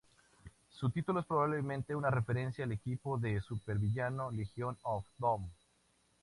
[0.71, 5.43] Su título es probablemente una referencia al equipo de supervillano Legion of Doom.